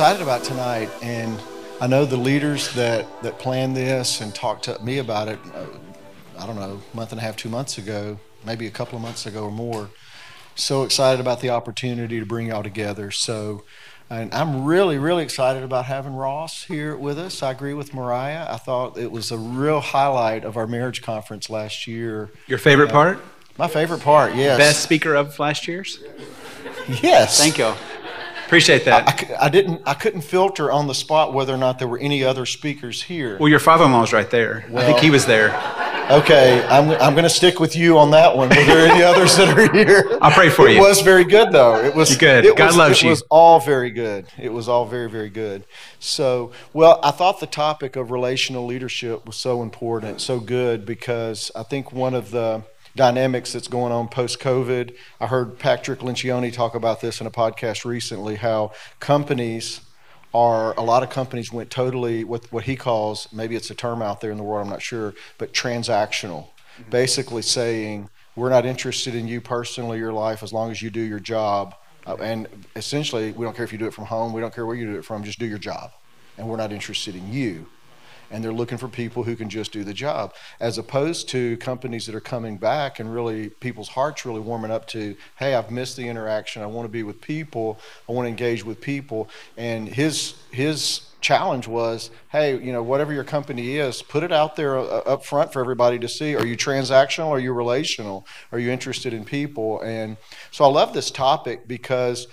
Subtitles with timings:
[0.00, 1.38] excited about tonight, and
[1.78, 5.66] I know the leaders that, that planned this and talked to me about it, uh,
[6.38, 9.02] I don't know, a month and a half, two months ago, maybe a couple of
[9.02, 9.90] months ago or more.
[10.54, 13.10] So excited about the opportunity to bring y'all together.
[13.10, 13.64] So,
[14.08, 17.42] and I'm really, really excited about having Ross here with us.
[17.42, 18.46] I agree with Mariah.
[18.50, 22.30] I thought it was a real highlight of our marriage conference last year.
[22.46, 23.18] Your favorite part?
[23.58, 24.56] My favorite part, yes.
[24.56, 26.02] Best speaker of last year's?
[27.02, 27.38] Yes.
[27.38, 27.74] Thank you.
[28.50, 29.06] Appreciate that.
[29.06, 29.80] I, I, I didn't.
[29.86, 33.38] I couldn't filter on the spot whether or not there were any other speakers here.
[33.38, 34.64] well, your father-in-law's right there.
[34.74, 35.50] I think he was there.
[36.10, 38.48] Okay, I'm, I'm going to stick with you on that one.
[38.48, 40.18] Were there any others that are here?
[40.20, 40.78] I'll pray for it you.
[40.78, 41.76] It was very good, though.
[41.76, 42.44] It was You're good.
[42.44, 43.10] It God was, loves it you.
[43.10, 44.26] was all very good.
[44.36, 45.62] It was all very, very good.
[46.00, 51.52] So, well, I thought the topic of relational leadership was so important, so good, because
[51.54, 52.64] I think one of the
[53.00, 57.30] dynamics that's going on post COVID, I heard Patrick Lencioni talk about this in a
[57.30, 59.80] podcast recently, how companies
[60.34, 64.02] are a lot of companies went totally with what he calls maybe it's a term
[64.02, 66.46] out there in the world i'm not sure but transactional.
[66.90, 71.00] Basically saying we're not interested in you personally your life as long as you do
[71.00, 71.74] your job.
[72.06, 74.66] Uh, and essentially we don't care if you do it from home we don't care
[74.66, 75.90] where you do it from just do your job.
[76.36, 77.66] And we're not interested in you
[78.30, 82.06] and they're looking for people who can just do the job as opposed to companies
[82.06, 85.96] that are coming back and really people's hearts really warming up to hey i've missed
[85.96, 86.62] the interaction.
[86.62, 87.78] I want to be with people.
[88.08, 89.28] I want to engage with people.
[89.56, 94.56] And his his challenge was hey you know whatever your company is put it out
[94.56, 96.34] there uh, up front for everybody to see.
[96.34, 97.28] Are you transactional?
[97.28, 98.26] Are you relational?
[98.52, 99.80] Are you interested in people?
[99.82, 100.16] And
[100.50, 102.26] so i love this topic because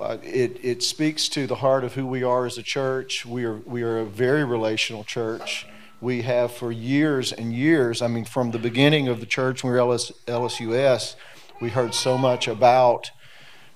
[0.00, 3.26] uh, it, it speaks to the heart of who we are as a church.
[3.26, 5.66] We are, we are a very relational church.
[6.00, 9.72] We have for years and years, I mean, from the beginning of the church when
[9.72, 11.16] we were LS, LSUS,
[11.60, 13.10] we heard so much about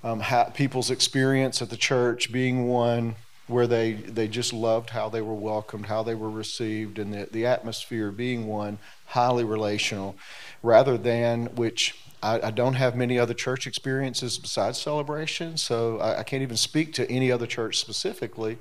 [0.02, 5.10] um, how, people's experience at the church being one where they, they just loved how
[5.10, 10.16] they were welcomed, how they were received, and the, the atmosphere being one highly relational,
[10.62, 16.20] rather than which I, I don't have many other church experiences besides celebration, so I,
[16.20, 18.56] I can't even speak to any other church specifically.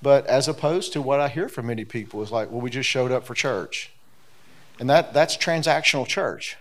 [0.00, 2.88] But as opposed to what I hear from many people is like, well, we just
[2.88, 3.90] showed up for church.
[4.78, 6.56] And that, that's transactional church.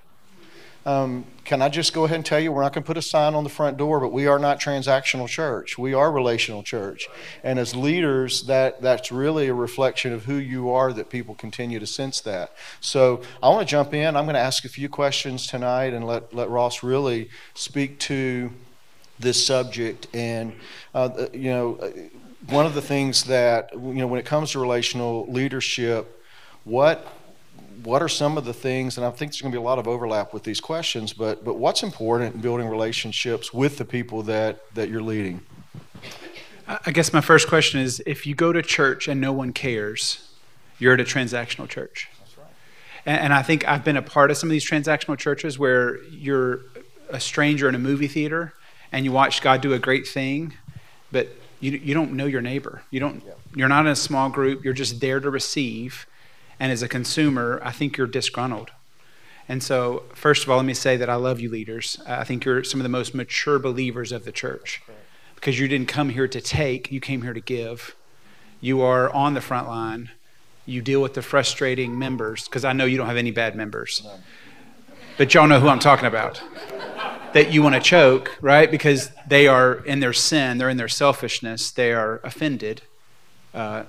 [0.86, 3.02] Um, can I just go ahead and tell you, we're not going to put a
[3.02, 5.78] sign on the front door, but we are not transactional church.
[5.78, 7.08] We are relational church.
[7.44, 11.80] And as leaders, that, that's really a reflection of who you are that people continue
[11.80, 12.54] to sense that.
[12.80, 14.16] So I want to jump in.
[14.16, 18.52] I'm going to ask a few questions tonight and let, let Ross really speak to
[19.20, 20.08] this subject.
[20.14, 20.54] And,
[20.96, 21.94] uh, you know,
[22.48, 26.24] one of the things that, you know, when it comes to relational leadership,
[26.64, 27.06] what
[27.84, 29.80] what are some of the things and i think there's going to be a lot
[29.80, 34.24] of overlap with these questions but but what's important in building relationships with the people
[34.24, 35.42] that that you're leading
[36.86, 40.30] I guess my first question is if you go to church and no one cares,
[40.78, 42.08] you're at a transactional church.
[42.20, 42.48] That's right.
[43.08, 46.02] And, and I think I've been a part of some of these transactional churches where
[46.04, 46.62] you're
[47.10, 48.54] a stranger in a movie theater
[48.92, 50.54] and you watch God do a great thing,
[51.12, 51.30] but
[51.60, 52.84] you, you don't know your neighbor.
[52.92, 53.34] You don't, Yeah.
[53.56, 56.06] You're not in a small group, you're just there to receive.
[56.60, 58.72] And as a consumer, I think you're disgruntled.
[59.48, 62.00] And so, first of all, let me say that I love you, leaders.
[62.06, 64.82] I think you're some of the most mature believers of the church
[65.36, 67.96] because you didn't come here to take, you came here to give.
[68.62, 70.12] You are on the front line.
[70.66, 74.06] You deal with the frustrating members because I know you don't have any bad members.
[75.18, 76.42] But y'all know who I'm talking about.
[77.34, 78.70] That you want to choke, right?
[78.70, 82.82] Because they are in their sin, they're in their selfishness, they are offended.
[83.54, 83.84] Uh,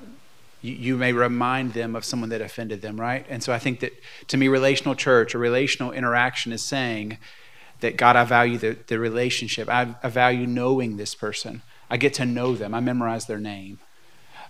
[0.62, 3.24] you, may remind them of someone that offended them, right?
[3.28, 3.92] And so I think that
[4.28, 7.18] to me, relational church or relational interaction is saying
[7.80, 9.68] that God, I value the, the relationship.
[9.68, 11.62] I, I value knowing this person.
[11.88, 12.74] I get to know them.
[12.74, 13.78] I memorize their name.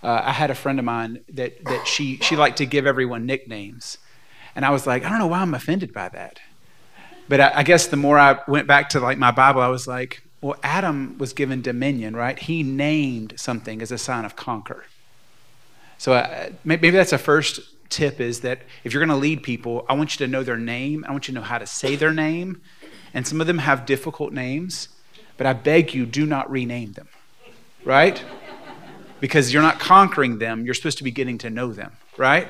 [0.02, 3.26] Uh, I had a friend of mine that, that she, she liked to give everyone
[3.26, 3.98] nicknames.
[4.56, 6.40] And I was like, I don't know why I'm offended by that.
[7.28, 9.86] But I, I guess the more I went back to like my Bible, I was
[9.86, 12.38] like, well, Adam was given dominion, right?
[12.38, 14.86] He named something as a sign of conquer.
[16.00, 17.60] So uh, maybe that's a first
[17.90, 20.56] tip is that if you're going to lead people, I want you to know their
[20.56, 21.04] name.
[21.06, 22.62] I want you to know how to say their name.
[23.12, 24.88] And some of them have difficult names,
[25.36, 27.08] but I beg you, do not rename them,
[27.84, 28.24] right?
[29.20, 32.48] Because you're not conquering them, you're supposed to be getting to know them, right?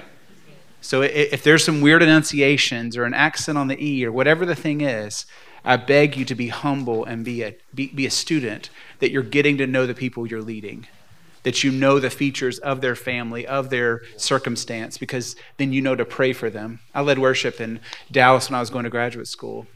[0.81, 4.55] So if there's some weird enunciations or an accent on the E or whatever the
[4.55, 5.27] thing is,
[5.65, 8.71] I beg you to be humble and be a, be, be a student,
[9.01, 10.87] that you're getting to know the people you're leading,
[11.43, 15.97] that you know the features of their family, of their circumstance, because then you know
[15.97, 16.81] to pray for them.
[16.95, 19.67] I led worship in Dallas when I was going to graduate school.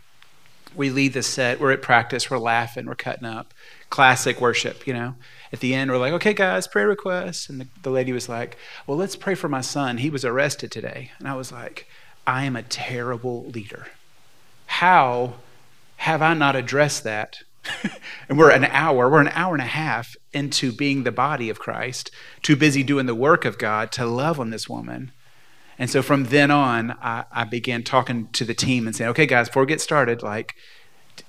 [0.75, 3.55] We lead the set, we're at practice, we're laughing, we're cutting up.
[3.90, 5.14] Classic worship, you know.
[5.52, 7.49] at the end, we're like, okay, guys, prayer requests.
[7.49, 9.99] And the, the lady was like, well, let's pray for my son.
[9.99, 11.12] He was arrested today.
[11.20, 11.87] And I was like,
[12.26, 13.87] I am a terrible leader.
[14.66, 15.34] How
[15.99, 17.38] have I not addressed that?
[18.28, 21.58] and we're an hour, we're an hour and a half into being the body of
[21.58, 22.11] Christ,
[22.43, 25.12] too busy doing the work of God to love on this woman.
[25.78, 29.26] And so from then on, I, I began talking to the team and saying, okay,
[29.26, 30.55] guys, before we get started, like,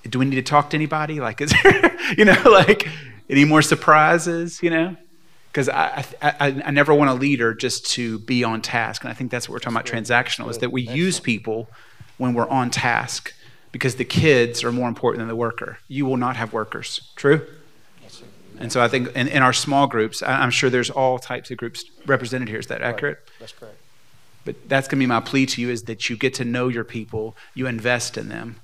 [0.08, 1.20] do we need to talk to anybody?
[1.20, 2.88] Like, is there, you know, like
[3.28, 4.96] any more surprises, you know?
[5.50, 9.02] Because I, I, I, never want a leader just to be on task.
[9.02, 11.70] And I think that's what we're talking about transactional is that we use people
[12.18, 13.32] when we're on task
[13.72, 15.78] because the kids are more important than the worker.
[15.88, 17.00] You will not have workers.
[17.16, 17.46] True?
[18.58, 21.58] And so I think in, in our small groups, I'm sure there's all types of
[21.58, 22.58] groups represented here.
[22.58, 23.18] Is that accurate?
[23.18, 23.32] Right.
[23.40, 23.76] That's correct.
[24.46, 26.68] But that's going to be my plea to you is that you get to know
[26.68, 28.56] your people, you invest in them.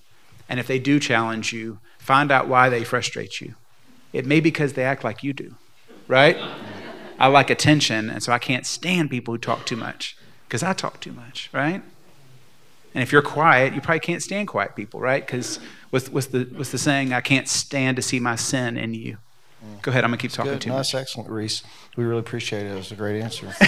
[0.49, 3.55] And if they do challenge you, find out why they frustrate you.
[4.13, 5.57] It may be because they act like you do,
[6.07, 6.39] right?
[7.19, 10.17] I like attention, and so I can't stand people who talk too much
[10.47, 11.83] because I talk too much, right?
[12.95, 15.25] And if you're quiet, you probably can't stand quiet people, right?
[15.25, 15.59] Because
[15.91, 17.13] what's, what's, the, what's the saying?
[17.13, 19.19] I can't stand to see my sin in you.
[19.83, 20.05] Go ahead.
[20.05, 20.65] I'm gonna keep talking Good.
[20.65, 20.71] you.
[20.71, 20.77] no.
[20.77, 21.63] That's excellent, Reese.
[21.97, 22.73] We really appreciate it.
[22.73, 23.55] It was a great answer.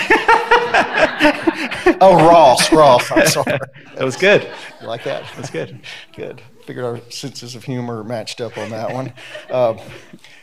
[2.01, 3.11] oh, Ross, Ross.
[3.11, 3.59] I'm sorry.
[3.95, 4.43] That was good.
[4.81, 5.25] You like that?
[5.37, 5.81] That's good.
[6.17, 6.43] Good.
[6.65, 9.13] Figured our senses of humor matched up on that one.
[9.49, 9.79] Uh,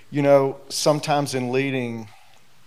[0.10, 2.08] you know, sometimes in leading,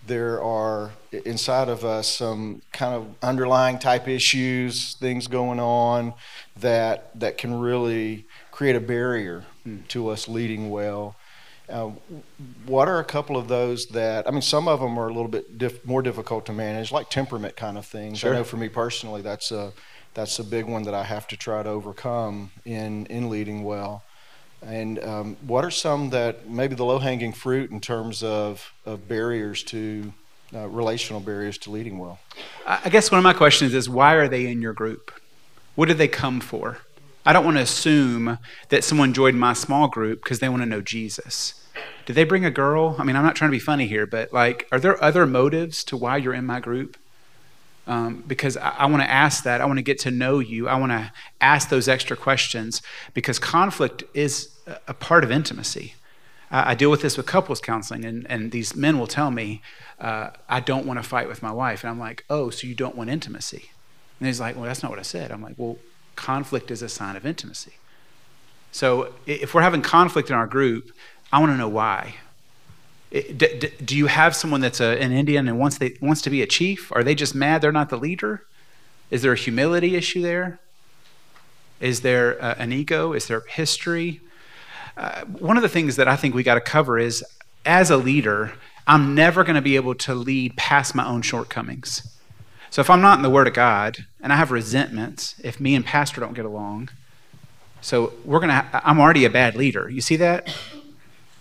[0.07, 0.91] there are
[1.25, 6.13] inside of us some kind of underlying type issues, things going on
[6.59, 9.77] that that can really create a barrier Hmm.
[9.87, 11.15] to us leading well.
[11.67, 11.89] Uh,
[12.67, 14.43] what are a couple of those that I mean?
[14.43, 17.75] Some of them are a little bit diff, more difficult to manage, like temperament kind
[17.75, 18.19] of things.
[18.19, 18.31] Sure.
[18.33, 19.73] I know for me personally, that's a
[20.13, 24.03] that's a big one that I have to try to overcome in in leading well.
[24.65, 29.07] And um, what are some that maybe the low hanging fruit in terms of of
[29.07, 30.11] barriers to
[30.53, 32.19] uh, relational barriers to leading well?
[32.65, 35.11] I guess one of my questions is why are they in your group?
[35.75, 36.79] What did they come for?
[37.25, 38.39] I don't want to assume
[38.69, 41.61] that someone joined my small group because they want to know Jesus.
[42.05, 42.95] Did they bring a girl?
[42.97, 45.83] I mean, I'm not trying to be funny here, but like, are there other motives
[45.85, 46.97] to why you're in my group?
[47.87, 49.61] Um, because I, I want to ask that.
[49.61, 50.67] I want to get to know you.
[50.67, 52.81] I want to ask those extra questions
[53.13, 55.95] because conflict is a- part of intimacy.
[56.51, 59.61] I, I deal with this with couples counseling, and, and these men will tell me,
[59.99, 61.83] uh, I don't want to fight with my wife.
[61.83, 63.71] And I'm like, oh, so you don't want intimacy?
[64.19, 65.31] And he's like, well, that's not what I said.
[65.31, 65.77] I'm like, well,
[66.15, 67.73] conflict is a sign of intimacy.
[68.71, 70.91] So if we're having conflict in our group,
[71.31, 72.15] I want to know why.
[73.11, 76.91] Do you have someone that's an Indian and wants, they, wants to be a chief?
[76.91, 78.43] Are they just mad they're not the leader?
[79.09, 80.59] Is there a humility issue there?
[81.79, 83.13] Is there uh, an ego?
[83.13, 84.21] Is there history?
[84.97, 87.23] Uh, one of the things that I think we got to cover is
[87.65, 88.53] as a leader,
[88.87, 92.17] I'm never going to be able to lead past my own shortcomings.
[92.69, 95.75] So if I'm not in the Word of God and I have resentments, if me
[95.75, 96.89] and Pastor don't get along,
[97.81, 99.89] so we're going to, I'm already a bad leader.
[99.89, 100.53] You see that?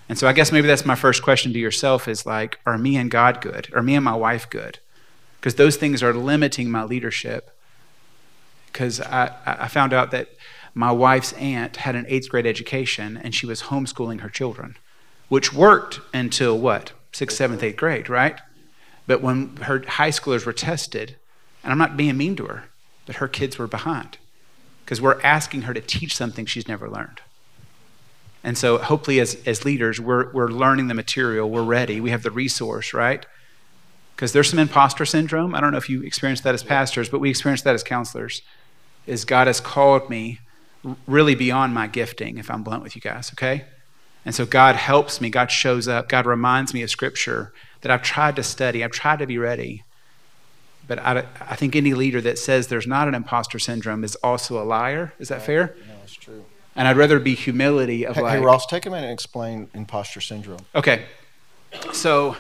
[0.09, 2.97] And so I guess maybe that's my first question to yourself is like, are me
[2.97, 3.73] and God good?
[3.75, 4.79] Are me and my wife good?
[5.41, 7.51] Because those things are limiting my leadership.
[8.67, 10.29] Because I, I found out that
[10.75, 14.77] my wife's aunt had an eighth grade education and she was homeschooling her children,
[15.29, 16.93] which worked until what?
[17.13, 18.41] Sixth, seventh, eighth grade, right?
[19.07, 21.17] But when her high schoolers were tested,
[21.63, 22.65] and I'm not being mean to her,
[23.07, 24.19] but her kids were behind
[24.85, 27.21] because we're asking her to teach something she's never learned.
[28.43, 32.23] And so, hopefully, as, as leaders, we're, we're learning the material, we're ready, we have
[32.23, 33.25] the resource, right?
[34.15, 35.55] Because there's some imposter syndrome.
[35.55, 38.43] I don't know if you experienced that as pastors, but we experienced that as counselors.
[39.07, 40.41] Is God has called me
[41.07, 43.65] really beyond my gifting, if I'm blunt with you guys, okay?
[44.25, 48.03] And so God helps me, God shows up, God reminds me of scripture that I've
[48.03, 49.85] tried to study, I've tried to be ready.
[50.87, 54.63] But I, I think any leader that says there's not an imposter syndrome is also
[54.63, 55.15] a liar.
[55.19, 55.75] Is that fair?
[55.89, 56.45] No, that's true.
[56.77, 59.69] And I'd rather be humility of Hey, like, hey, Ross, take a minute and explain
[59.75, 60.61] imposter syndrome.
[60.75, 61.05] Okay.
[61.93, 62.37] So,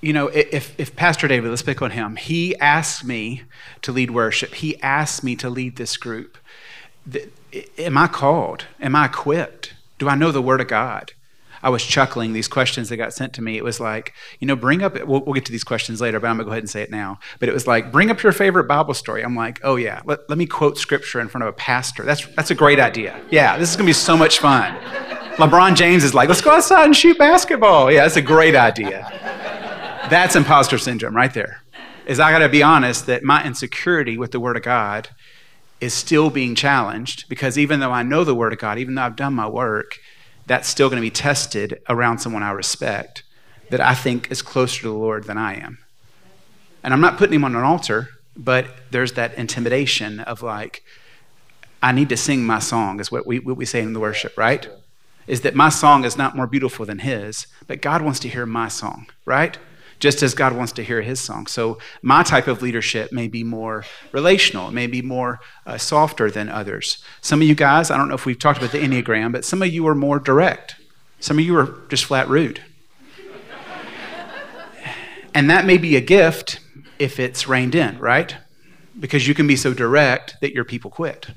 [0.00, 3.42] you know, if, if Pastor David, let's pick on him, he asked me
[3.82, 6.36] to lead worship, he asked me to lead this group.
[7.10, 7.30] Th- i-
[7.78, 8.66] Am I called?
[8.80, 9.74] Am I equipped?
[9.98, 11.12] Do I know the Word of God?
[11.62, 13.56] I was chuckling these questions that got sent to me.
[13.56, 16.28] It was like, you know, bring up, we'll, we'll get to these questions later, but
[16.28, 17.18] I'm to go ahead and say it now.
[17.40, 19.24] But it was like, bring up your favorite Bible story.
[19.24, 22.04] I'm like, oh, yeah, let, let me quote scripture in front of a pastor.
[22.04, 23.20] That's, that's a great idea.
[23.30, 24.76] Yeah, this is to be so much fun.
[25.36, 27.90] LeBron James is like, let's go outside and shoot basketball.
[27.90, 29.08] Yeah, that's a great idea.
[30.08, 31.62] That's imposter syndrome right there.
[32.06, 35.08] Is I got to be honest that my insecurity with the Word of God
[35.80, 39.02] is still being challenged because even though I know the Word of God, even though
[39.02, 39.98] I've done my work,
[40.46, 43.22] that's still going to be tested around someone I respect.
[43.70, 45.78] that I think is closer to the Lord than I am.
[46.82, 50.82] And I'm not putting him on an altar, but there's that intimidation of like,
[51.82, 54.36] I need to sing my song, is what we, what we say in the worship,
[54.36, 54.68] right?
[55.26, 58.46] Is that my song is not more beautiful than his, but God wants to hear
[58.46, 59.58] my song, right?
[59.98, 61.46] Just as God wants to hear his song.
[61.46, 66.30] So my type of leadership may be more relational, it may be more uh, softer
[66.30, 67.02] than others.
[67.20, 69.62] Some of you guys, I don't know if we've talked about the Enneagram, but some
[69.62, 70.76] of you are more direct.
[71.20, 72.62] Some of you are just flat rude.
[75.34, 76.60] and that may be a gift
[76.98, 78.36] if it's reined in, right?
[78.98, 81.28] Because you can be so direct that your people quit.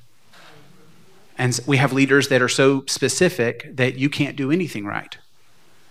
[1.37, 5.17] And we have leaders that are so specific that you can't do anything right.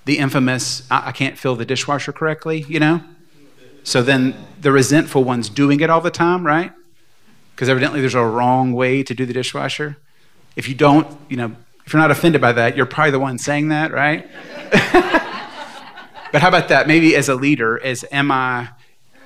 [0.08, 3.02] The infamous, I, I can't fill the dishwasher correctly, you know?
[3.84, 6.72] So then the resentful one's doing it all the time, right?
[7.54, 9.98] Because evidently there's a wrong way to do the dishwasher.
[10.56, 13.36] If you don't, you know, if you're not offended by that, you're probably the one
[13.36, 14.26] saying that, right?
[16.32, 16.88] but how about that?
[16.88, 18.70] Maybe as a leader, as am I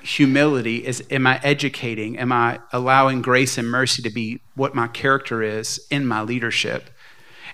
[0.01, 2.19] humility is am I educating?
[2.19, 6.91] Am I allowing grace and mercy to be what my character is in my leadership?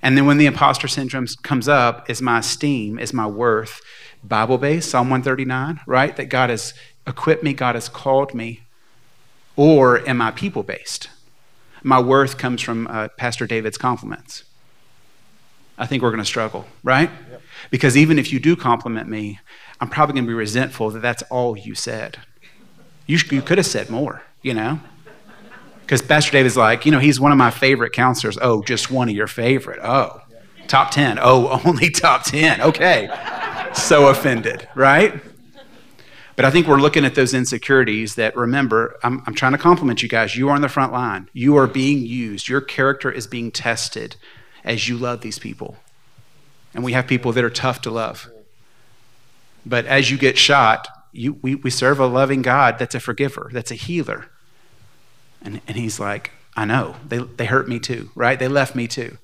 [0.02, 3.80] And then when the imposter syndrome comes up, is my esteem, is my worth
[4.24, 6.16] Bible based, Psalm 139, right?
[6.16, 6.74] That God has
[7.06, 8.62] equipped me, God has called me.
[9.56, 11.10] Or am I people based?
[11.82, 14.44] My worth comes from uh, Pastor David's compliments.
[15.76, 17.10] I think we're going to struggle, right?
[17.30, 17.42] Yep.
[17.70, 19.38] Because even if you do compliment me,
[19.80, 22.18] I'm probably going to be resentful that that's all you said.
[23.06, 24.80] You, you could have said more, you know?
[25.88, 28.36] Because Pastor David's like, you know, he's one of my favorite counselors.
[28.42, 29.80] Oh, just one of your favorite.
[29.82, 30.20] Oh,
[30.66, 31.18] top 10.
[31.18, 32.60] Oh, only top 10.
[32.60, 33.08] Okay.
[33.72, 35.14] So offended, right?
[36.36, 40.02] But I think we're looking at those insecurities that remember, I'm, I'm trying to compliment
[40.02, 40.36] you guys.
[40.36, 41.30] You are on the front line.
[41.32, 42.48] You are being used.
[42.48, 44.16] Your character is being tested
[44.64, 45.78] as you love these people.
[46.74, 48.30] And we have people that are tough to love.
[49.64, 53.48] But as you get shot, you, we, we serve a loving God that's a forgiver,
[53.54, 54.26] that's a healer.
[55.42, 58.38] And, and he's like, I know, they, they hurt me too, right?
[58.38, 59.18] They left me too.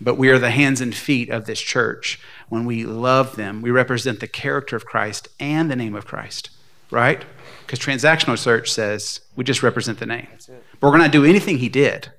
[0.00, 2.20] But we are the hands and feet of this church.
[2.48, 6.50] When we love them, we represent the character of Christ and the name of Christ,
[6.90, 7.24] right?
[7.66, 10.28] Because transactional search says we just represent the name.
[10.80, 12.12] But we're going to do anything he did.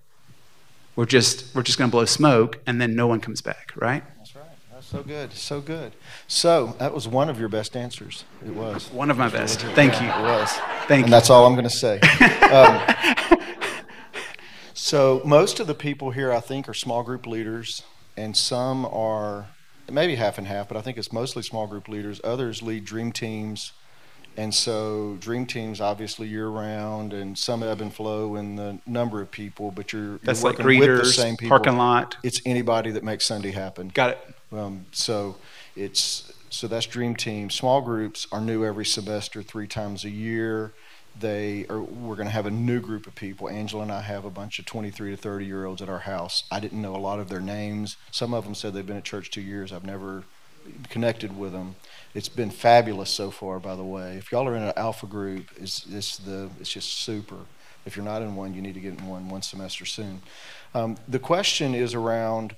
[0.95, 4.03] We're just, we're just going to blow smoke and then no one comes back, right?
[4.81, 5.93] So good, so good.
[6.27, 8.24] So that was one of your best answers.
[8.45, 9.59] It was one of my best.
[9.59, 10.25] Thank yeah, you.
[10.25, 10.51] It was.
[10.88, 11.12] Thank and you.
[11.12, 12.00] That's all I'm going to say.
[12.51, 13.39] um,
[14.74, 17.83] so most of the people here, I think, are small group leaders,
[18.15, 19.48] and some are
[19.91, 22.21] maybe half and half, but I think it's mostly small group leaders.
[22.24, 23.74] Others lead dream teams.
[24.38, 29.21] And so, dream teams obviously year round, and some ebb and flow in the number
[29.21, 29.71] of people.
[29.71, 31.57] But you're, that's you're like greeters, with the same people.
[31.57, 32.15] parking lot.
[32.24, 33.89] It's anybody that makes Sunday happen.
[33.89, 34.36] Got it.
[34.51, 35.37] Um, so
[35.75, 37.49] it's so that's dream team.
[37.49, 40.73] Small groups are new every semester, three times a year.
[41.19, 41.81] They are.
[41.81, 43.49] We're going to have a new group of people.
[43.49, 46.43] Angela and I have a bunch of 23 to 30 year olds at our house.
[46.51, 47.97] I didn't know a lot of their names.
[48.11, 49.71] Some of them said they've been at church two years.
[49.71, 50.23] I've never
[50.89, 51.75] connected with them.
[52.13, 54.15] It's been fabulous so far, by the way.
[54.17, 57.37] If y'all are in an alpha group, it's, it's the it's just super.
[57.85, 60.21] If you're not in one, you need to get in one one semester soon.
[60.73, 62.55] Um, the question is around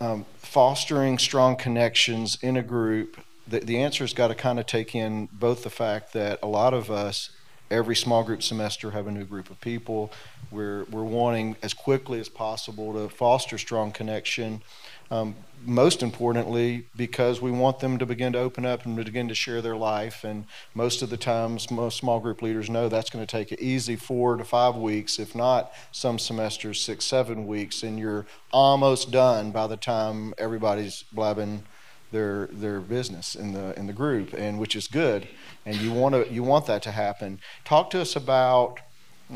[0.00, 4.94] um, fostering strong connections in a group, the, the answer's got to kind of take
[4.94, 7.30] in both the fact that a lot of us,
[7.70, 10.12] every small group semester, have a new group of people.
[10.50, 14.62] We're, we're wanting as quickly as possible to foster strong connection.
[15.10, 19.34] Um, most importantly, because we want them to begin to open up and begin to
[19.34, 20.22] share their life.
[20.22, 20.44] And
[20.74, 23.96] most of the times, most small group leaders know that's going to take an easy
[23.96, 27.82] four to five weeks, if not some semesters, six, seven weeks.
[27.82, 31.64] And you're almost done by the time everybody's blabbing
[32.12, 35.26] their their business in the in the group, and which is good.
[35.64, 37.40] And you want to you want that to happen.
[37.64, 38.78] Talk to us about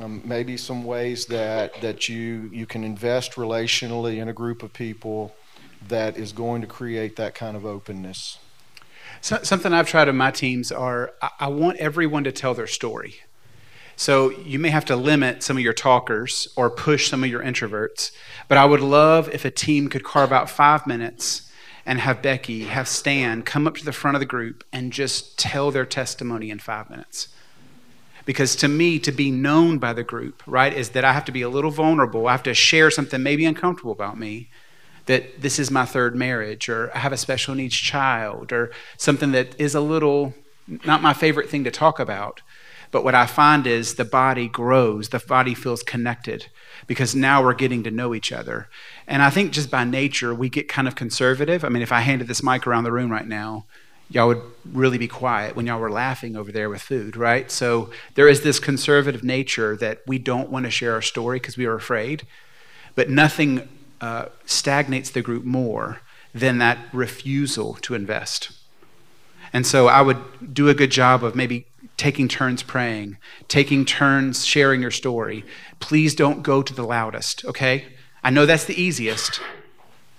[0.00, 4.72] um, maybe some ways that that you you can invest relationally in a group of
[4.72, 5.34] people
[5.88, 8.38] that is going to create that kind of openness?
[9.20, 12.66] So, something I've tried in my teams are I, I want everyone to tell their
[12.66, 13.20] story.
[14.00, 17.42] So you may have to limit some of your talkers or push some of your
[17.42, 18.12] introverts,
[18.48, 21.50] but I would love if a team could carve out five minutes
[21.84, 25.38] and have Becky, have Stan come up to the front of the group and just
[25.38, 27.28] tell their testimony in five minutes.
[28.24, 31.32] Because to me, to be known by the group, right, is that I have to
[31.32, 32.26] be a little vulnerable.
[32.26, 34.48] I have to share something maybe uncomfortable about me
[35.06, 39.32] that this is my third marriage, or I have a special needs child, or something
[39.32, 40.34] that is a little
[40.84, 42.42] not my favorite thing to talk about.
[42.92, 46.46] But what I find is the body grows, the body feels connected
[46.86, 48.68] because now we're getting to know each other.
[49.06, 51.64] And I think just by nature, we get kind of conservative.
[51.64, 53.66] I mean, if I handed this mic around the room right now,
[54.08, 57.48] y'all would really be quiet when y'all were laughing over there with food, right?
[57.48, 61.56] So there is this conservative nature that we don't want to share our story because
[61.56, 62.26] we are afraid,
[62.96, 63.68] but nothing
[64.00, 66.00] uh, stagnates the group more
[66.34, 68.50] than that refusal to invest.
[69.52, 71.66] And so I would do a good job of maybe
[71.96, 75.44] taking turns praying, taking turns sharing your story.
[75.80, 77.84] Please don't go to the loudest, okay?
[78.22, 79.40] I know that's the easiest,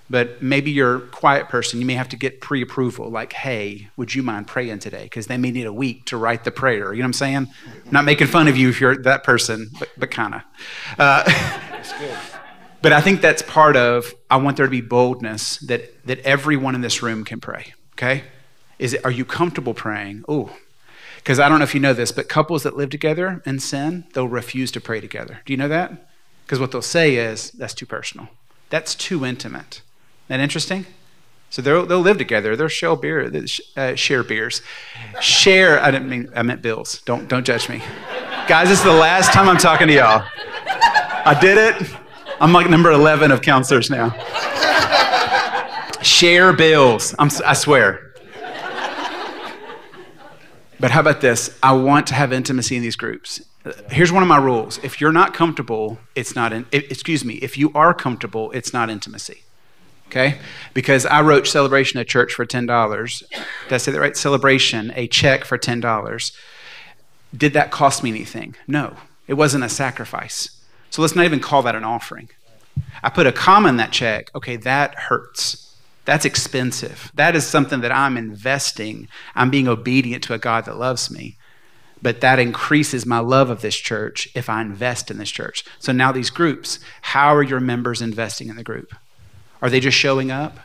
[0.09, 1.79] but maybe you're a quiet person.
[1.79, 5.03] You may have to get pre approval, like, hey, would you mind praying today?
[5.03, 6.93] Because they may need a week to write the prayer.
[6.93, 7.47] You know what I'm saying?
[7.89, 10.41] Not making fun of you if you're that person, but, but kind of.
[10.99, 11.23] Uh,
[11.71, 12.17] that's good.
[12.81, 16.73] But I think that's part of, I want there to be boldness that, that everyone
[16.73, 18.23] in this room can pray, okay?
[18.79, 20.25] Is it, are you comfortable praying?
[20.27, 20.55] Oh,
[21.17, 24.05] because I don't know if you know this, but couples that live together in sin,
[24.13, 25.41] they'll refuse to pray together.
[25.45, 26.09] Do you know that?
[26.43, 28.29] Because what they'll say is, that's too personal.
[28.71, 29.83] That's too intimate.
[30.25, 30.87] Isn't that interesting?
[31.51, 32.55] So they'll, they'll live together.
[32.55, 33.31] They'll share beer,
[33.77, 34.61] uh, share beers,
[35.19, 35.79] share.
[35.79, 37.01] I didn't mean I meant bills.
[37.03, 37.83] Don't don't judge me,
[38.47, 38.69] guys.
[38.69, 40.25] This is the last time I'm talking to y'all.
[41.25, 42.00] I did it.
[42.41, 44.09] I'm like number 11 of counselors now.
[46.01, 47.13] Share bills.
[47.19, 48.13] I'm, I swear.
[50.79, 51.55] But how about this?
[51.61, 53.41] I want to have intimacy in these groups.
[53.91, 54.79] Here's one of my rules.
[54.83, 58.89] If you're not comfortable, it's not, in, excuse me, if you are comfortable, it's not
[58.89, 59.43] intimacy.
[60.07, 60.39] Okay?
[60.73, 63.29] Because I wrote celebration at church for $10.
[63.29, 64.17] Did I say that right?
[64.17, 66.31] Celebration, a check for $10.
[67.37, 68.55] Did that cost me anything?
[68.67, 68.97] No.
[69.27, 70.57] It wasn't a sacrifice.
[70.91, 72.29] So let's not even call that an offering.
[73.03, 74.29] I put a comma in that check.
[74.35, 75.75] Okay, that hurts.
[76.05, 77.11] That's expensive.
[77.15, 79.07] That is something that I'm investing.
[79.35, 81.37] I'm being obedient to a God that loves me.
[82.01, 85.63] But that increases my love of this church if I invest in this church.
[85.77, 88.95] So now, these groups, how are your members investing in the group?
[89.61, 90.59] Are they just showing up?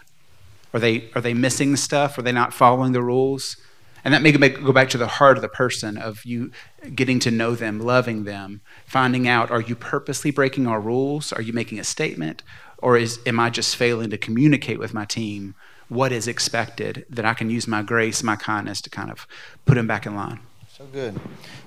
[0.72, 2.16] Are they, are they missing stuff?
[2.16, 3.58] Are they not following the rules?
[4.06, 6.52] And that may go back to the heart of the person of you
[6.94, 11.32] getting to know them, loving them, finding out are you purposely breaking our rules?
[11.32, 12.44] Are you making a statement?
[12.78, 15.56] Or is, am I just failing to communicate with my team
[15.88, 19.26] what is expected that I can use my grace, my kindness to kind of
[19.64, 20.38] put them back in line?
[20.68, 21.18] So good.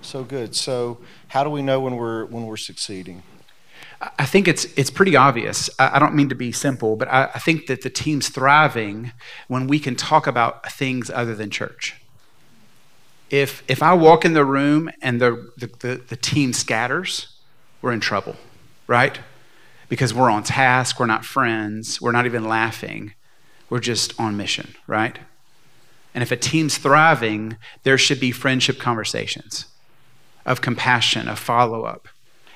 [0.01, 0.55] So good.
[0.55, 3.21] So, how do we know when we're, when we're succeeding?
[4.17, 5.69] I think it's it's pretty obvious.
[5.77, 9.11] I, don't mean to be simple, but I, I, think that the team's thriving
[9.49, 11.98] when we can talk about things other than church
[13.29, 17.37] if if I walk in the room and the, the, the, the team scatters,
[17.81, 18.35] we're in trouble,
[18.87, 19.19] right?
[19.87, 23.13] Because we're on task, we're not friends, we're not even laughing,
[23.69, 25.19] we're just on mission, right?
[26.13, 29.65] And if a team's thriving, there should be friendship conversations
[30.45, 32.07] of compassion, of follow up.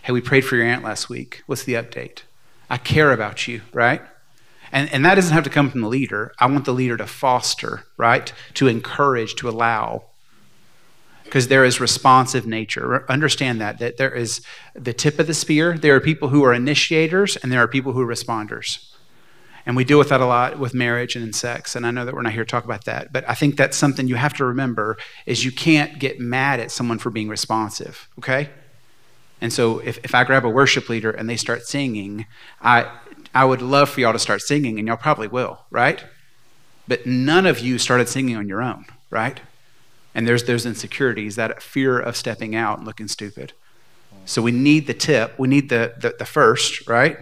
[0.03, 1.43] Hey, we prayed for your aunt last week.
[1.45, 2.23] What's the update?
[2.69, 4.01] I care about you, right?
[4.71, 6.33] And, and that doesn't have to come from the leader.
[6.39, 8.33] I want the leader to foster, right?
[8.55, 10.05] To encourage, to allow
[11.33, 13.09] because there is responsive nature.
[13.09, 14.39] Understand that, that there is
[14.75, 15.75] the tip of the spear.
[15.75, 18.87] There are people who are initiators and there are people who are responders.
[19.65, 21.75] And we deal with that a lot with marriage and in sex.
[21.75, 23.75] And I know that we're not here to talk about that, but I think that's
[23.75, 28.07] something you have to remember is you can't get mad at someone for being responsive,
[28.19, 28.51] okay?
[29.41, 32.27] And so if, if I grab a worship leader and they start singing,
[32.61, 32.91] I,
[33.33, 36.05] I would love for y'all to start singing, and y'all probably will, right?
[36.87, 39.41] But none of you started singing on your own, right?
[40.15, 43.53] And there's those insecurities, that fear of stepping out and looking stupid.
[44.25, 47.17] So we need the tip, we need the, the, the first, right?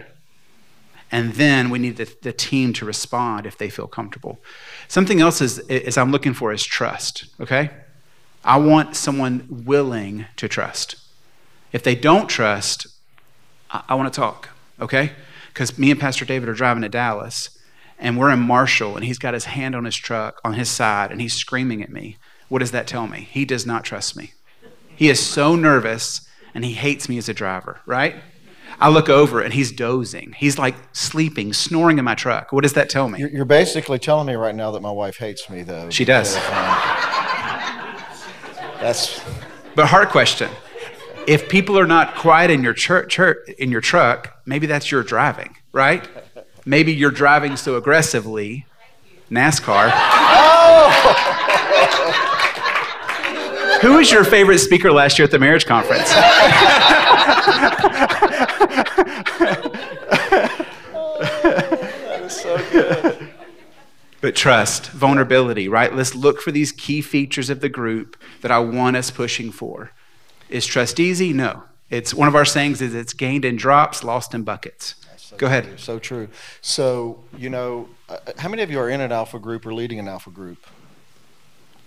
[1.10, 4.40] And then we need the, the team to respond if they feel comfortable.
[4.88, 7.70] Something else is, is I'm looking for is trust, okay?
[8.44, 10.96] I want someone willing to trust.
[11.72, 12.86] If they don't trust,
[13.70, 14.48] I, I want to talk,
[14.80, 15.12] okay?
[15.48, 17.58] Because me and Pastor David are driving to Dallas,
[17.98, 21.10] and we're in Marshall, and he's got his hand on his truck, on his side,
[21.10, 22.16] and he's screaming at me.
[22.52, 23.28] What does that tell me?
[23.30, 24.34] He does not trust me.
[24.94, 28.16] He is so nervous and he hates me as a driver, right?
[28.78, 30.34] I look over and he's dozing.
[30.36, 32.52] He's like sleeping, snoring in my truck.
[32.52, 33.20] What does that tell me?
[33.20, 35.88] You're basically telling me right now that my wife hates me, though.
[35.88, 36.36] She does.
[36.36, 36.42] Um,
[38.82, 39.22] that's.
[39.74, 40.50] But hard question.
[41.26, 45.56] If people are not quiet in your church, in your truck, maybe that's your driving,
[45.72, 46.06] right?
[46.66, 48.66] Maybe you're driving so aggressively,
[49.30, 49.90] NASCAR.
[49.94, 51.21] Oh!
[53.82, 56.08] Who was your favorite speaker last year at the marriage conference?
[61.32, 63.28] that is so good.
[64.20, 65.92] But trust, vulnerability, right?
[65.92, 69.90] Let's look for these key features of the group that I want us pushing for.
[70.48, 71.32] Is trust easy?
[71.32, 71.64] No.
[71.90, 74.94] It's one of our sayings is it's gained in drops, lost in buckets.
[75.16, 75.64] So Go ahead.
[75.64, 76.28] True, so true.
[76.60, 79.98] So, you know, uh, how many of you are in an alpha group or leading
[79.98, 80.64] an alpha group?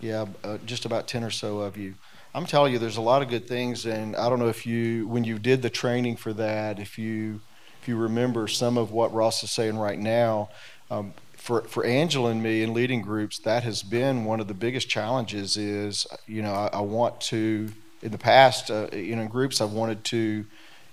[0.05, 1.95] Yeah, uh, just about 10 or so of you.
[2.35, 5.07] I'm telling you, there's a lot of good things, and I don't know if you,
[5.07, 7.41] when you did the training for that, if you,
[7.81, 10.49] if you remember some of what Ross is saying right now.
[10.91, 14.53] Um, for for Angela and me in leading groups, that has been one of the
[14.53, 15.57] biggest challenges.
[15.57, 17.69] Is you know I, I want to
[18.01, 20.45] in the past, uh, you know, in groups I've wanted to,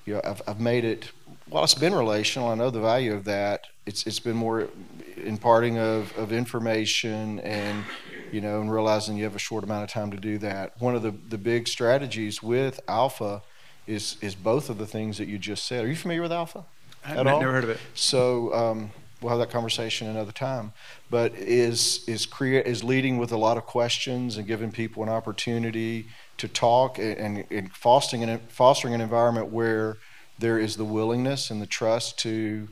[0.05, 1.11] you know, I've I've made it.
[1.49, 2.49] Well, it's been relational.
[2.49, 3.67] I know the value of that.
[3.87, 4.69] It's it's been more
[5.17, 7.85] imparting of of information and
[8.33, 10.81] you know, and realizing you have a short amount of time to do that.
[10.81, 13.43] One of the, the big strategies with Alpha
[13.87, 15.85] is is both of the things that you just said.
[15.85, 16.65] Are you familiar with Alpha?
[17.05, 17.79] I've never heard of it.
[17.95, 18.91] So um,
[19.21, 20.73] we'll have that conversation another time.
[21.11, 25.09] But is is create is leading with a lot of questions and giving people an
[25.09, 29.99] opportunity to talk and, and fostering an fostering an environment where
[30.39, 32.69] there is the willingness and the trust to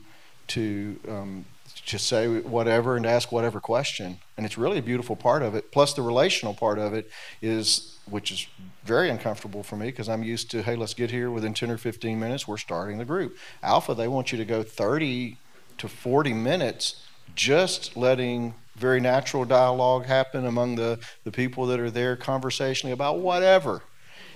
[0.47, 1.45] to um,
[1.83, 4.19] just say whatever and ask whatever question.
[4.37, 5.71] And it's really a beautiful part of it.
[5.71, 7.09] Plus, the relational part of it
[7.41, 8.47] is, which is
[8.83, 11.77] very uncomfortable for me because I'm used to, hey, let's get here within 10 or
[11.77, 13.37] 15 minutes, we're starting the group.
[13.63, 15.37] Alpha, they want you to go 30
[15.77, 17.03] to 40 minutes
[17.35, 23.19] just letting very natural dialogue happen among the, the people that are there conversationally about
[23.19, 23.83] whatever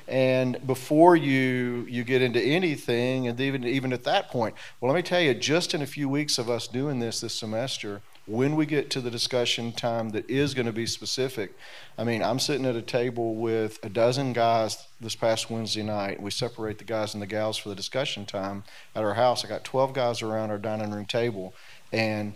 [0.07, 4.95] and before you you get into anything and even even at that point well let
[4.95, 8.55] me tell you just in a few weeks of us doing this this semester when
[8.55, 11.53] we get to the discussion time that is going to be specific
[11.97, 16.21] i mean i'm sitting at a table with a dozen guys this past wednesday night
[16.21, 18.63] we separate the guys and the gals for the discussion time
[18.95, 21.53] at our house i got 12 guys around our dining room table
[21.91, 22.35] and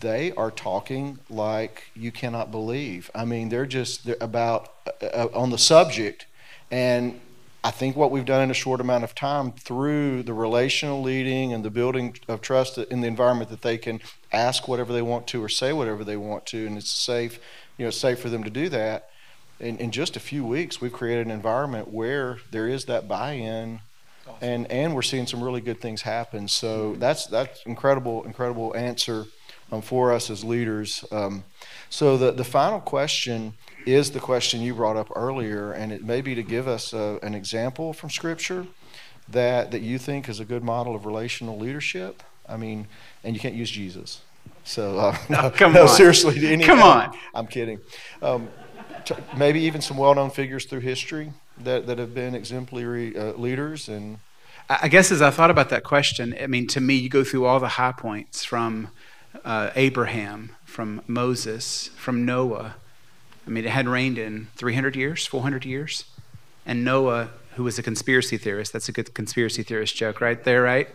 [0.00, 3.10] they are talking like you cannot believe.
[3.14, 6.26] I mean, they're just they're about uh, uh, on the subject
[6.70, 7.20] and
[7.62, 11.52] I think what we've done in a short amount of time through the relational leading
[11.52, 14.00] and the building of trust in the environment that they can
[14.32, 17.38] ask whatever they want to or say whatever they want to, and it's safe,
[17.76, 19.10] you know, safe for them to do that.
[19.58, 23.80] In, in just a few weeks, we've created an environment where there is that buy-in,
[24.26, 24.38] awesome.
[24.40, 26.48] and and we're seeing some really good things happen.
[26.48, 29.26] So that's that's incredible, incredible answer
[29.70, 31.04] um, for us as leaders.
[31.12, 31.44] Um,
[31.90, 33.52] so the the final question
[33.86, 37.18] is the question you brought up earlier, and it may be to give us a,
[37.22, 38.66] an example from Scripture
[39.28, 42.22] that, that you think is a good model of relational leadership.
[42.48, 42.88] I mean,
[43.22, 44.22] and you can't use Jesus.
[44.64, 45.88] So, uh, no, come no, on.
[45.88, 47.16] seriously, any, come on.
[47.34, 47.80] I'm kidding.
[48.22, 48.48] Um,
[49.04, 53.88] t- maybe even some well-known figures through history that, that have been exemplary uh, leaders
[53.88, 54.18] and.
[54.68, 57.44] I guess as I thought about that question, I mean, to me, you go through
[57.44, 58.90] all the high points from
[59.44, 62.76] uh, Abraham, from Moses, from Noah,
[63.46, 66.04] I mean, it hadn't rained in 300 years, 400 years.
[66.66, 70.62] And Noah, who was a conspiracy theorist, that's a good conspiracy theorist joke right there,
[70.62, 70.88] right?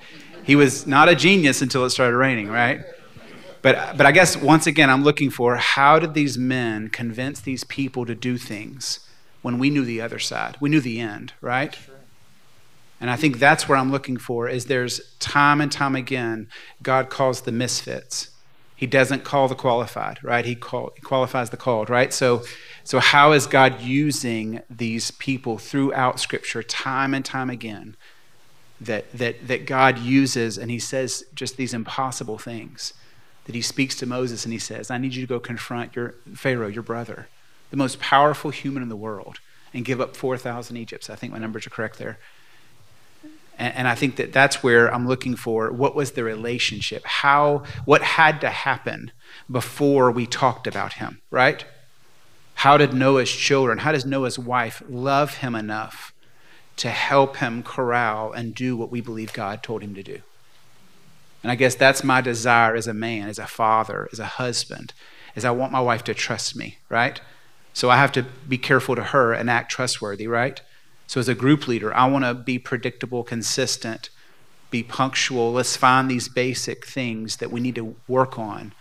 [0.43, 2.81] He was not a genius until it started raining, right?
[3.61, 7.63] But, but I guess once again, I'm looking for how did these men convince these
[7.63, 8.99] people to do things
[9.41, 10.55] when we knew the other side?
[10.59, 11.75] We knew the end, right?
[13.01, 16.47] And I think that's where I'm looking for is there's time and time again,
[16.83, 18.29] God calls the misfits
[18.75, 20.43] he doesn't call the qualified, right?
[20.45, 22.13] He, call, he qualifies the called, right?
[22.13, 22.43] So,
[22.83, 27.95] so how is God using these people throughout Scripture, time and time again,
[28.81, 32.93] that that that God uses, and He says just these impossible things.
[33.45, 36.15] That He speaks to Moses and He says, "I need you to go confront your
[36.33, 37.29] Pharaoh, your brother,
[37.71, 39.39] the most powerful human in the world,
[39.73, 42.19] and give up four thousand Egypts." I think my numbers are correct there.
[43.57, 47.05] And, and I think that that's where I'm looking for what was the relationship?
[47.05, 49.11] How, what had to happen
[49.49, 51.65] before we talked about him, right?
[52.55, 56.13] How did Noah's children, how does Noah's wife love him enough
[56.77, 60.21] to help him corral and do what we believe God told him to do?
[61.43, 64.93] And I guess that's my desire as a man, as a father, as a husband,
[65.35, 67.21] is I want my wife to trust me, right?
[67.73, 70.61] So I have to be careful to her and act trustworthy, right?
[71.07, 74.09] So, as a group leader, I want to be predictable, consistent,
[74.71, 75.53] be punctual.
[75.53, 78.73] Let's find these basic things that we need to work on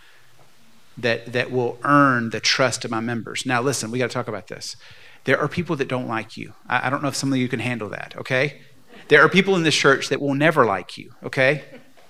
[0.97, 3.45] that, that will earn the trust of my members.
[3.45, 4.75] Now, listen, we got to talk about this.
[5.25, 6.53] There are people that don't like you.
[6.67, 8.61] I, I don't know if some of you can handle that, okay?
[9.07, 11.63] There are people in this church that will never like you, okay?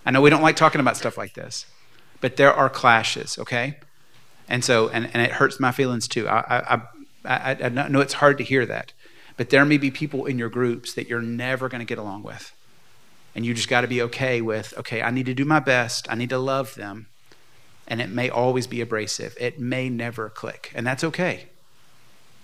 [0.05, 1.65] I know we don't like talking about stuff like this,
[2.21, 3.79] but there are clashes, okay?
[4.47, 6.27] And so, and, and it hurts my feelings too.
[6.27, 6.81] I, I,
[7.25, 8.93] I, I know it's hard to hear that.
[9.37, 12.23] But there may be people in your groups that you're never going to get along
[12.23, 12.53] with.
[13.33, 16.09] And you just got to be okay with, okay, I need to do my best.
[16.09, 17.07] I need to love them.
[17.87, 19.35] And it may always be abrasive.
[19.39, 20.71] It may never click.
[20.73, 21.49] And that's okay.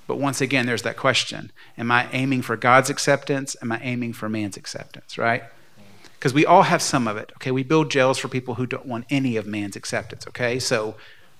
[0.05, 3.55] But once again, there's that question Am I aiming for God's acceptance?
[3.61, 5.43] Am I aiming for man's acceptance, right?
[6.19, 7.31] Because we all have some of it.
[7.35, 10.27] Okay, we build jails for people who don't want any of man's acceptance.
[10.27, 10.95] Okay, so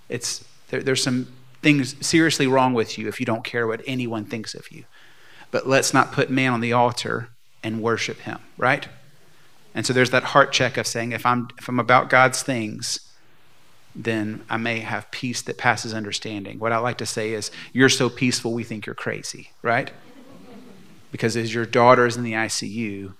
[0.07, 1.27] it's there, there's some
[1.61, 4.85] things seriously wrong with you if you don't care what anyone thinks of you.
[5.51, 7.29] But let's not put man on the altar
[7.63, 8.87] and worship him, right?
[9.75, 13.11] And so there's that heart check of saying, if I'm if I'm about God's things,
[13.95, 16.59] then I may have peace that passes understanding.
[16.59, 19.91] What I like to say is, you're so peaceful, we think you're crazy, right?
[21.11, 23.13] Because as your daughter is in the ICU,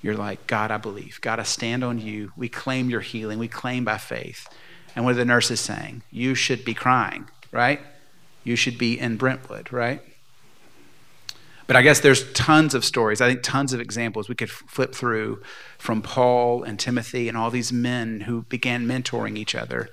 [0.00, 1.20] you're like, God, I believe.
[1.20, 2.32] God, I stand on you.
[2.36, 3.38] We claim your healing.
[3.38, 4.48] We claim by faith.
[4.94, 6.02] And what are the nurses saying?
[6.10, 7.80] You should be crying, right?
[8.44, 10.02] You should be in Brentwood, right?
[11.72, 13.22] But I guess there's tons of stories.
[13.22, 15.40] I think tons of examples we could flip through
[15.78, 19.88] from Paul and Timothy and all these men who began mentoring each other.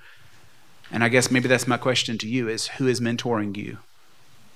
[0.90, 3.78] And I guess maybe that's my question to you is who is mentoring you?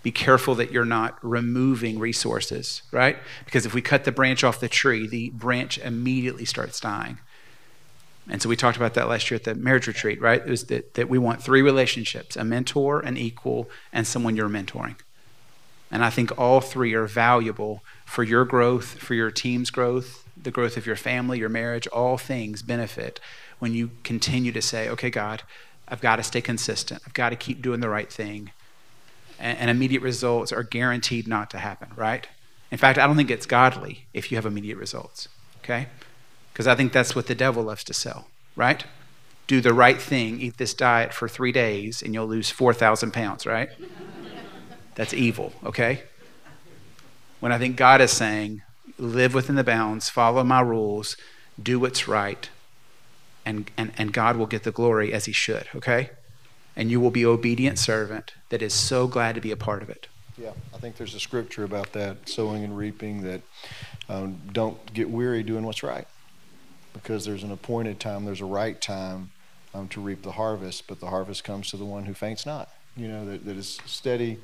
[0.03, 3.17] Be careful that you're not removing resources, right?
[3.47, 7.21] Because if we cut the branch off the tree, the branch immediately starts dying.
[8.29, 10.43] And so we talked about that last year at the marriage retreat, right?
[10.43, 14.51] It was that, that we want three relationships a mentor, an equal, and someone you're
[14.51, 14.97] mentoring.
[15.95, 20.51] And I think all three are valuable for your growth, for your team's growth, the
[20.51, 21.87] growth of your family, your marriage.
[21.87, 23.21] All things benefit
[23.61, 25.45] when you continue to say, okay, God,
[25.87, 27.01] I've got to stay consistent.
[27.07, 28.51] I've got to keep doing the right thing
[29.39, 32.27] and, and immediate results are guaranteed not to happen, right?
[32.73, 35.29] In fact, I don't think it's godly if you have immediate results,
[35.63, 35.87] okay?
[36.53, 38.27] Because I think that's what the devil loves to sell,
[38.57, 38.85] right?
[39.47, 43.47] Do the right thing, eat this diet for three days, and you'll lose 4,000 pounds,
[43.47, 43.69] right?
[44.95, 46.03] That's evil, okay?
[47.41, 48.63] When I think God is saying,
[48.99, 51.17] live within the bounds, follow my rules,
[51.61, 52.49] do what's right,
[53.45, 56.11] and, and, and God will get the glory as he should, okay?
[56.77, 59.89] and you will be obedient servant that is so glad to be a part of
[59.89, 60.09] it.
[60.37, 63.43] Yeah, I think there's a scripture about that sowing and reaping that
[64.09, 66.09] um, don't get weary doing what's right
[66.93, 69.31] because there's an appointed time, there's a right time
[69.73, 72.71] um, to reap the harvest, but the harvest comes to the one who faints not,
[72.97, 74.39] you know, that, that is steady.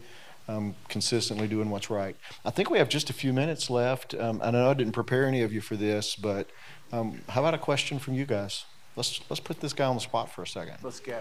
[0.50, 2.16] Um, consistently doing what's right.
[2.44, 4.16] I think we have just a few minutes left.
[4.16, 6.50] Um, I know I didn't prepare any of you for this, but
[6.90, 8.64] um, how about a question from you guys?
[8.96, 10.78] Let's let's put this guy on the spot for a second.
[10.82, 11.20] Let's go.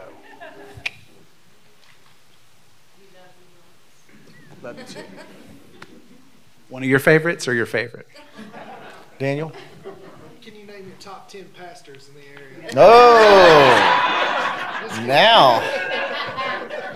[4.63, 5.03] Love you too.
[6.69, 8.07] One of your favorites or your favorite?
[9.19, 9.51] Daniel?
[10.41, 12.73] Can you name your top 10 pastors in the area?
[12.73, 12.87] No.
[15.05, 15.61] now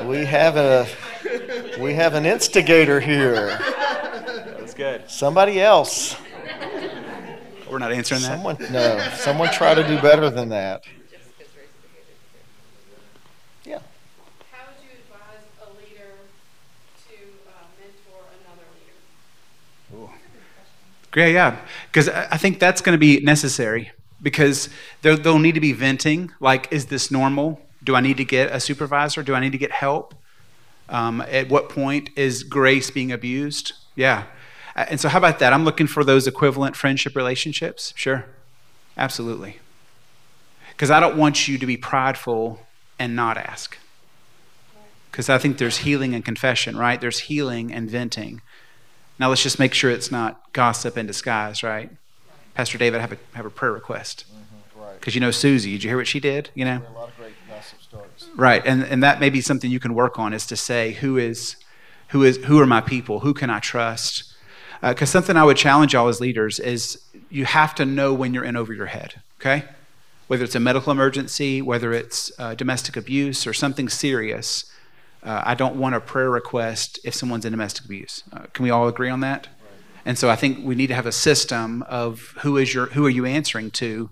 [0.07, 0.87] we have a
[1.83, 3.59] we have an instigator here.
[4.57, 5.09] That's good.
[5.09, 6.15] Somebody else.
[7.69, 8.27] We're not answering that.
[8.27, 8.99] Someone no.
[9.15, 10.83] Someone try to do better than that.
[13.65, 13.79] Yeah.
[14.51, 16.13] How would you advise a leader
[17.09, 17.15] to
[17.49, 18.67] uh, mentor another
[19.99, 20.13] leader?
[21.11, 21.57] Great, yeah,
[21.91, 23.91] because I think that's going to be necessary
[24.21, 24.69] because
[25.01, 26.31] there, there'll need to be venting.
[26.39, 27.59] Like, is this normal?
[27.83, 29.21] Do I need to get a supervisor?
[29.21, 30.15] Do I need to get help?
[30.93, 33.73] Um, at what point is grace being abused?
[33.95, 34.25] Yeah.
[34.75, 35.51] Uh, And so, how about that?
[35.51, 37.93] I'm looking for those equivalent friendship relationships.
[37.97, 38.25] Sure.
[38.95, 39.59] Absolutely.
[40.69, 42.59] Because I don't want you to be prideful
[42.99, 43.77] and not ask.
[45.11, 47.01] Because I think there's healing and confession, right?
[47.01, 48.41] There's healing and venting.
[49.19, 51.89] Now let's just make sure it's not gossip in disguise, right?
[52.53, 54.25] Pastor David, I have a, have a prayer request.
[54.75, 54.99] Right.
[54.99, 56.49] Because you know Susie, did you hear what she did?
[56.55, 56.81] You know?
[56.87, 58.22] A lot of great gossip starts.
[58.35, 61.17] Right, and and that may be something you can work on is to say who
[61.17, 61.55] is,
[62.09, 63.19] who is who are my people?
[63.19, 64.33] Who can I trust?
[64.81, 68.43] Because something I would challenge y'all as leaders is you have to know when you're
[68.43, 69.21] in over your head.
[69.39, 69.65] Okay,
[70.27, 74.65] whether it's a medical emergency, whether it's uh, domestic abuse or something serious.
[75.21, 78.23] Uh, I don't want a prayer request if someone's in domestic abuse.
[78.33, 79.47] Uh, can we all agree on that?
[80.05, 83.05] And so I think we need to have a system of who is your who
[83.05, 84.09] are you answering to,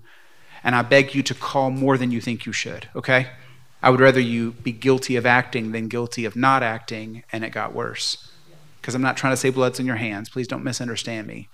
[0.64, 2.88] and I beg you to call more than you think you should.
[2.96, 3.28] Okay,
[3.84, 7.50] I would rather you be guilty of acting than guilty of not acting, and it
[7.50, 8.32] got worse.
[8.80, 10.30] Because I'm not trying to say blood's in your hands.
[10.30, 11.50] Please don't misunderstand me.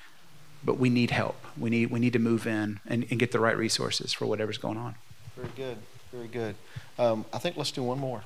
[0.64, 1.36] But we need help.
[1.58, 4.58] We need we need to move in and, and get the right resources for whatever's
[4.58, 4.96] going on.
[5.36, 5.78] Very good.
[6.12, 6.56] Very good.
[6.98, 8.24] Um, I think let's do one more.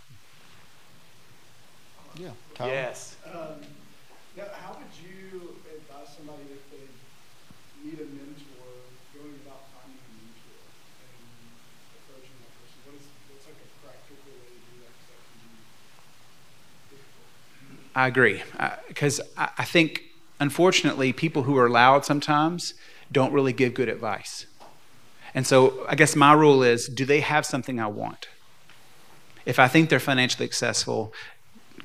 [2.16, 2.30] Yeah.
[2.56, 2.72] Tyler?
[2.72, 3.16] Yes.
[3.26, 3.62] Um,
[4.38, 6.86] now, how would you advise somebody if they
[7.84, 8.68] need a mentor
[9.16, 10.62] going about finding a mentor
[11.04, 11.26] and
[12.00, 12.80] approaching that person?
[12.88, 14.94] What is what's like a practical way to do that?
[14.96, 17.30] 'Cause that can be difficult.
[17.96, 18.42] I agree.
[18.58, 20.04] Uh, because I, I think,
[20.40, 22.74] unfortunately, people who are loud sometimes
[23.12, 24.46] don't really give good advice.
[25.34, 28.28] And so I guess my rule is do they have something I want?
[29.46, 31.14] If I think they're financially successful,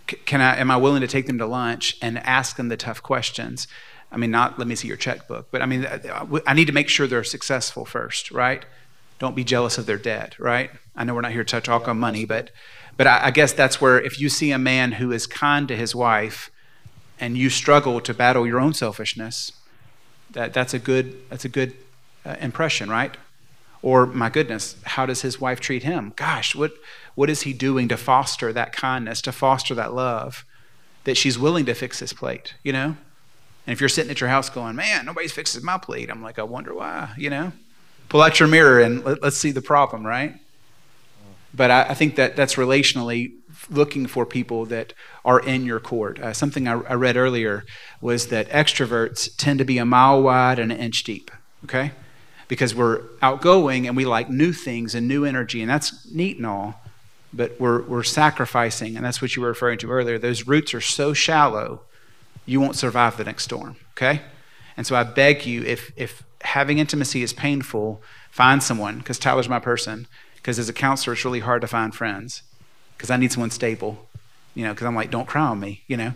[0.06, 3.02] can I, am I willing to take them to lunch and ask them the tough
[3.02, 3.66] questions?
[4.12, 6.54] I mean, not let me see your checkbook, but I mean, uh, uh, I I
[6.54, 8.64] need to make sure they're successful first, right?
[9.18, 10.70] Don't be jealous of their debt, right?
[10.94, 12.50] I know we're not here to talk on money, but
[12.96, 15.76] But I, I guess that's where if you see a man who is kind to
[15.76, 16.50] his wife
[17.18, 19.52] and you struggle to battle your own selfishness,
[20.30, 21.74] that, that's a good, that's a good
[22.24, 23.16] uh, impression, right?
[23.82, 26.12] Or, my goodness, how does his wife treat him?
[26.16, 26.72] Gosh, what,
[27.14, 30.44] what is he doing to foster that kindness, to foster that love
[31.04, 32.96] that she's willing to fix his plate, you know?
[33.66, 36.38] And if you're sitting at your house going, man, nobody's fixes my plate, I'm like,
[36.38, 37.52] I wonder why, you know?
[38.08, 40.34] Pull out your mirror and let, us see the problem, right?
[41.56, 43.32] But I, I, think that that's relationally
[43.70, 44.92] looking for people that
[45.24, 46.18] are in your court.
[46.18, 47.64] Uh, something I, I read earlier
[48.00, 51.30] was that extroverts tend to be a mile wide and an inch deep,
[51.64, 51.92] okay?
[52.46, 56.46] Because we're outgoing and we like new things and new energy, and that's neat and
[56.46, 56.82] all,
[57.32, 60.18] but we're, we're sacrificing, and that's what you were referring to earlier.
[60.18, 61.80] Those roots are so shallow
[62.44, 64.20] you won't survive the next storm, okay?
[64.76, 69.48] And so I beg you, if, if having intimacy is painful, find someone, because Tyler's
[69.48, 70.06] my person.
[70.46, 72.44] Because as a counselor, it's really hard to find friends,
[72.96, 74.06] because I need someone stable,
[74.54, 76.12] you know, because I'm like, don't cry on me, you know?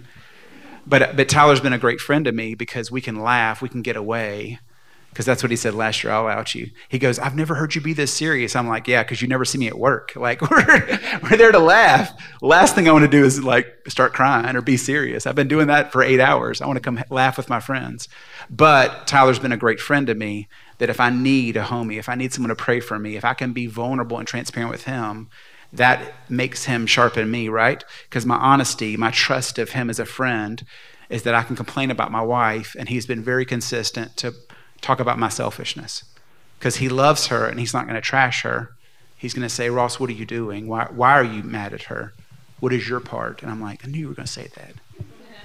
[0.86, 3.82] But, but Tyler's been a great friend to me because we can laugh, we can
[3.82, 4.60] get away,
[5.08, 6.12] because that's what he said last year.
[6.12, 6.70] I'll out you.
[6.88, 8.54] He goes, I've never heard you be this serious.
[8.54, 10.12] I'm like, yeah, because you never see me at work.
[10.20, 12.12] Like we're we're there to laugh.
[12.40, 15.26] Last thing I want to do is like start crying or be serious.
[15.26, 16.60] I've been doing that for eight hours.
[16.60, 18.06] I want to come laugh with my friends.
[18.48, 20.46] But Tyler's been a great friend to me.
[20.80, 23.24] That if I need a homie, if I need someone to pray for me, if
[23.24, 25.30] I can be vulnerable and transparent with him,
[25.72, 27.84] that makes him sharpen me, right?
[28.08, 30.64] Because my honesty, my trust of him as a friend,
[31.08, 34.34] is that I can complain about my wife, and he's been very consistent to
[34.80, 36.04] talk about my selfishness
[36.58, 38.72] because he loves her and he's not going to trash her.
[39.16, 40.66] He's going to say, Ross, what are you doing?
[40.66, 42.14] Why, why are you mad at her?
[42.60, 43.42] What is your part?
[43.42, 44.74] And I'm like, I knew you were going to say that.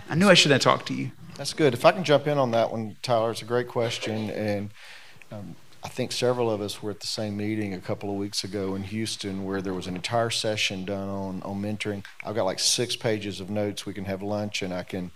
[0.10, 1.12] I knew I shouldn't have talked to you.
[1.36, 1.74] That's good.
[1.74, 4.30] If I can jump in on that one, Tyler, it's a great question.
[4.30, 4.71] And
[5.31, 8.43] um, I think several of us were at the same meeting a couple of weeks
[8.43, 12.03] ago in Houston where there was an entire session done on, on mentoring.
[12.23, 13.85] I've got like six pages of notes.
[13.85, 15.11] We can have lunch and I can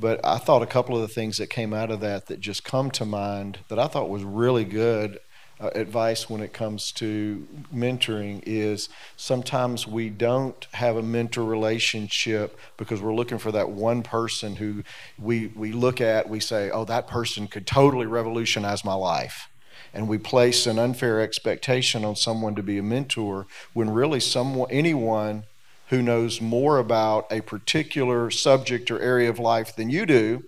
[0.00, 2.64] but I thought a couple of the things that came out of that that just
[2.64, 5.20] come to mind that I thought was really good
[5.60, 12.58] uh, advice when it comes to mentoring is sometimes we don't have a mentor relationship
[12.78, 14.82] because we're looking for that one person who
[15.18, 19.49] we, we look at, we say, oh, that person could totally revolutionize my life.
[19.92, 24.70] And we place an unfair expectation on someone to be a mentor when really someone,
[24.70, 25.44] anyone
[25.88, 30.44] who knows more about a particular subject or area of life than you do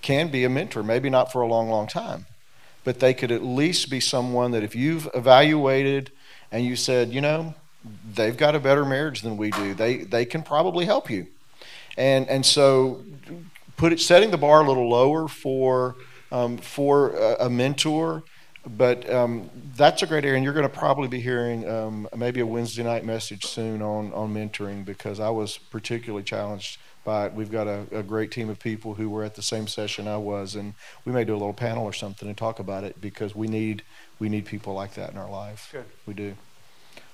[0.00, 2.26] can be a mentor, maybe not for a long, long time,
[2.82, 6.10] but they could at least be someone that if you've evaluated
[6.50, 7.54] and you said, you know,
[8.14, 11.26] they've got a better marriage than we do, they, they can probably help you.
[11.96, 13.04] And, and so
[13.76, 15.96] put it, setting the bar a little lower for,
[16.32, 18.24] um, for a, a mentor
[18.64, 22.40] but um, that's a great area, and you're going to probably be hearing um, maybe
[22.40, 27.32] a Wednesday night message soon on, on mentoring because I was particularly challenged by it.
[27.32, 30.18] We've got a, a great team of people who were at the same session I
[30.18, 33.34] was, and we may do a little panel or something and talk about it because
[33.34, 33.82] we need
[34.20, 35.70] we need people like that in our life.
[35.72, 35.84] Good.
[36.06, 36.36] We do.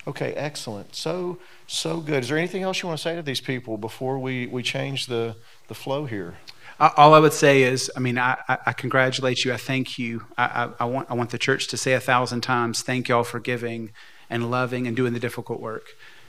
[0.07, 0.95] Okay, excellent.
[0.95, 2.25] So so good.
[2.25, 5.07] Is there anything else you want to say to these people before we, we change
[5.07, 5.37] the,
[5.69, 6.37] the flow here?
[6.81, 9.53] All I would say is, I mean, I, I congratulate you.
[9.53, 10.25] I thank you.
[10.37, 13.25] I, I, I, want, I want the church to say a thousand times, thank y'all
[13.25, 13.91] for giving
[14.31, 15.87] and loving and doing the difficult work.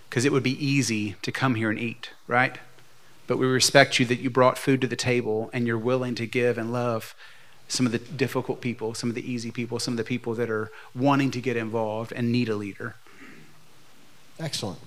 [0.10, 2.58] Because it would be easy to come here and eat, right?
[3.28, 6.26] But we respect you that you brought food to the table and you're willing to
[6.26, 7.14] give and love
[7.68, 10.50] some of the difficult people, some of the easy people, some of the people that
[10.50, 12.96] are wanting to get involved and need a leader.
[14.40, 14.80] Excellent.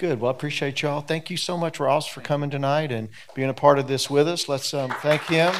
[0.00, 0.18] Good.
[0.18, 1.02] Well, I appreciate y'all.
[1.02, 4.28] Thank you so much, Ross, for coming tonight and being a part of this with
[4.28, 4.48] us.
[4.48, 5.52] Let's um, thank him.